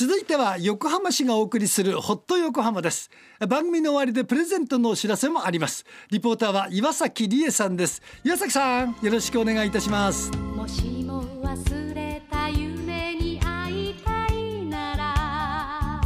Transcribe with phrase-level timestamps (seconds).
[0.00, 3.10] 続いては横浜市がお送りするホット横浜です。
[3.46, 5.84] 番組の終わりでプレゼントのお知らせもあります。
[6.10, 8.00] リポーターは岩崎理恵さんです。
[8.24, 10.30] 岩崎さんよろしくお願いいたします。
[10.32, 16.00] もしも忘れた夢に会いたいなら。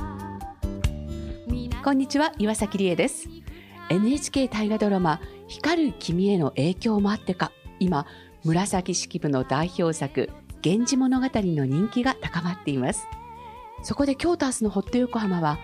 [1.85, 3.29] こんにちは岩崎理恵です。
[3.91, 7.53] NHK 大河ドラマ光る君への影響もあってか。
[7.79, 8.07] 今
[8.43, 10.31] 紫式部の代表作
[10.65, 13.07] 源氏物語の人気が高まっています
[13.85, 15.59] そこで京都明日のホット横浜は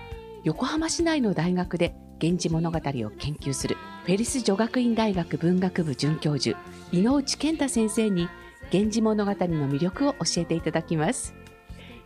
[0.45, 6.59] 横浜市内の大学で源氏物語を研究するフェリス女学院大学文学部准教授
[6.93, 8.29] 井内健太先生に
[8.71, 9.37] 源氏物語の
[9.71, 11.35] 魅力を教えていただきます。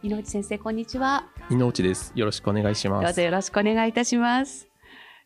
[0.05, 1.27] 井内先生こんにちは。
[1.50, 3.05] 井内ですよろしくお願いします。
[3.05, 4.69] どうぞよろしくお願いいたします。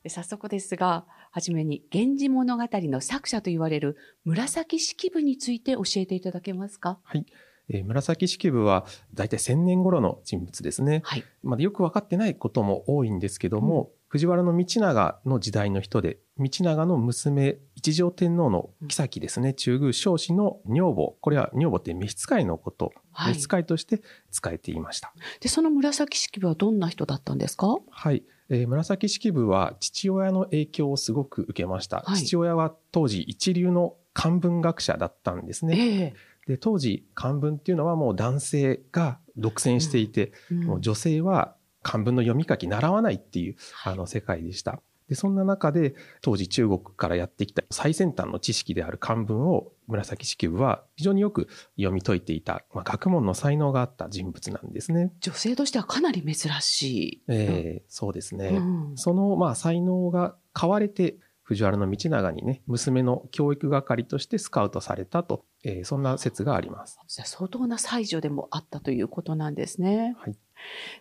[0.09, 6.99] 早速ですがはじめに源氏物語の作者と言われる紫式部について教えていただけますか？
[7.05, 7.27] はい。
[7.71, 11.03] えー、紫式部は大体1000年頃の人物ですね。
[11.05, 11.25] はい。
[11.43, 24.01] まだよく分かってないことも多いんですけども、うん、藤原道長の時代の人で、道長の娘、一条天皇の妃ですね、うん、中宮彰子の女房、これは女房って召使いのこと、はい、召使いとして
[24.31, 25.13] 使えていました。
[25.41, 27.77] で、その紫式部はどんな人だったんですか？
[27.91, 28.23] はい。
[28.51, 32.03] えー、紫式部は父親の影響をすごく受けました。
[32.07, 35.77] はい、父親は当時一流の漢文学者だったんですね。
[35.79, 44.81] えーで、当時、漢文っていうのはもう男性が独占していて、うんうん、もう女性は漢文の読み書き習わないっていう、あの世界でした。
[45.09, 55.13] で、そんな中で、当時中国からやってきた最先端の知識である漢文を紫式部は非常によく読み解いていた、まあ、学問の才能があった人物なんですね。
[55.21, 57.23] 女性としてはかなり珍しい。
[57.29, 58.49] ええー、そうですね。
[58.49, 66.99] うん、その、まあ、才能が買われて、藤原道長にね、娘の教育係としてスカウトされたと、えー、そんな説があります。
[67.09, 70.17] 相当な才女でもあったということなんですね。
[70.19, 70.37] はい。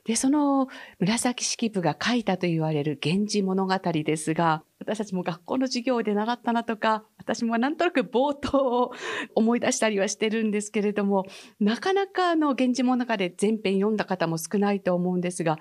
[0.06, 0.68] で、その
[1.00, 8.92] 紫式部が書いたと言われる源氏物語ですが、私たちも学校の授業で習ったなとか、私もなんとなく冒頭を
[9.36, 11.26] 思い出したりはしてるんですけれども、
[11.60, 15.58] なかなかの源氏物語全編読んだ方も少ないと思うんですが、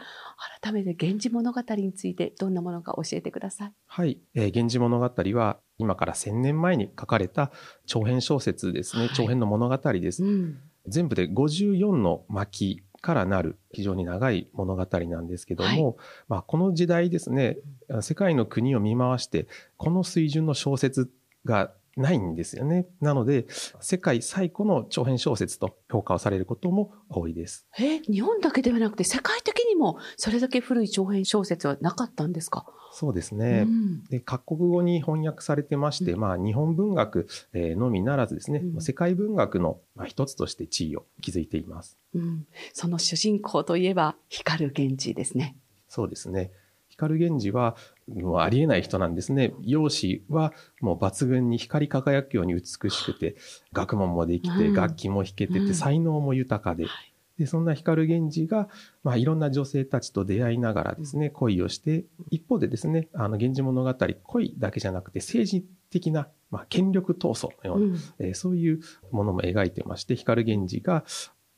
[0.62, 3.72] 改めて源氏物語についてどんなものか教えてください。
[3.86, 4.18] はい。
[4.34, 7.50] えー、源氏物語は今から1000年前に書かれた
[7.86, 9.06] 長編小説ですね。
[9.06, 10.22] はい、長編の物語です。
[10.22, 15.96] うん、全部で54の巻からなる非常に長い物語なんですけども、はい、
[16.28, 17.58] まあ、この時代ですね、
[18.00, 19.46] 世界の国を見回して、
[19.76, 21.10] この水準の小説
[21.46, 22.86] がないんですよね。
[23.00, 23.46] なので、
[23.80, 27.66] 世界最古の長編小説と評価をされることも多いです。
[27.78, 32.66] え、日本だけではなくて世界的にもそれだけ古い長編小説はなかったんですか？
[32.92, 34.20] そうですね、うん、で。
[34.20, 41.96] 各国語に翻訳されてまして、うん、まあ日本文学のみならずですね、うん、世界文学の一つとして地位を築いています。
[42.14, 45.56] うん、その主人公といえば光源氏ですね。
[45.88, 46.50] そうですね。
[46.88, 47.76] 光源氏は
[48.08, 49.52] もうありえない人なんですね。
[49.62, 53.36] 容姿はもう抜群に光り輝くように美しくて、
[53.72, 56.86] 学問もできて、楽器も弾けてて、才能も豊かで、
[57.38, 58.68] で、そんな光源氏が、
[59.02, 68.80] まあ、いろんな女性たちと出会いながらですね、恋をして、一方でですね、あの、源氏物語、恋だけじゃなくて、政治的な、まあ、権力闘争のような、うん、えー、そういう
[69.10, 71.04] ものも描いてまして、光源氏が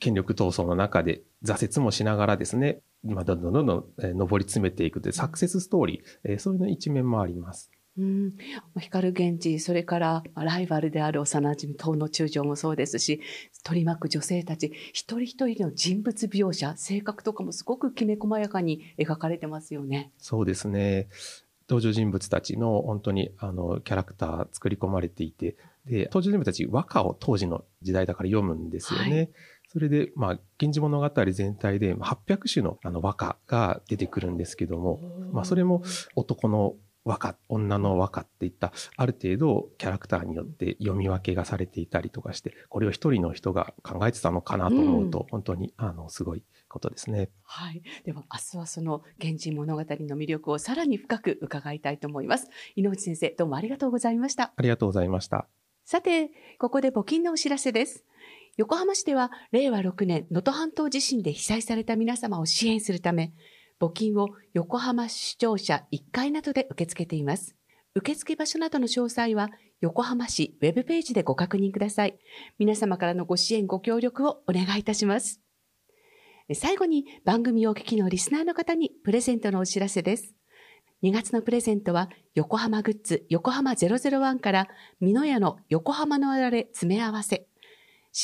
[0.01, 7.71] 権力闘争の中で挫折もしながらですね、まあ、どんどんどんどん、えー、上り詰めていくというサクセスストーリー、えー、そういうの一面もあります。
[7.99, 8.35] うん、
[8.79, 13.21] 光源氏、それからライバルである幼馴染東野中将もそうですし、
[13.65, 20.13] 取り巻く女性たち、一人一人の人物描写、性格とかもすごくきめ細やかに描かれてますよね。
[20.19, 21.09] そうですね。
[21.69, 29.17] 登場人物たちの本当にあのキャラクター作り込まれていて、で、登場人物たち和歌を当時の時代だから読むんですよね。
[29.17, 29.31] はい
[29.69, 35.83] それで、まあ、源氏物語全体で800種のあの和歌が出てくるんですけども、まあ、それも
[36.17, 36.75] 男の
[37.05, 47.31] 和歌、女の和歌っていった、ある程度キャラクターによって読み分けがされていたりとかして、これを一人の人が考えてたのかなと思うと、うん、本当に、あの、すごいことですね。
[47.43, 47.83] はい。
[48.05, 52.49] では、明日はその源氏物語の魅力をさらに深く伺いたいと思います。
[52.77, 54.53] 井上先生、どうもありがとうございました。
[54.55, 55.47] ありがとうございました。
[55.85, 58.05] さて、ここで募金のお知らせです。
[58.59, 63.33] 横浜市では、令和6年、能登半島地震で被災された皆様を支援するため、
[63.81, 67.55] 募金を横浜市庁舎1階などで受け付けています。
[67.95, 69.51] 受付場所などの詳細は
[69.81, 72.19] 横浜市ウェブページでご確認ください。
[72.59, 75.41] 皆様からのご支援ご協力をお願いいたします。
[76.53, 80.35] 最後に番組をお聞きのリスナーの方にプレゼントのお知らせです。
[81.05, 84.69] 2月のプレゼントは横浜グッズ横浜001から
[85.01, 87.48] 美濃屋の横浜のあられ詰め合わせ。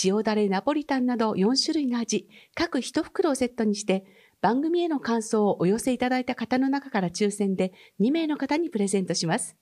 [0.03, 4.05] 塩だれナポリタンなど4種類の味、各1袋をセットにして
[4.41, 9.57] 番組への感想をお寄せいただいた方の中から抽選で2名の方にプレゼントします。